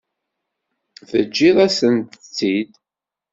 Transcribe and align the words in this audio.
Teǧǧiḍ-asent-tt-id. 1.09 2.71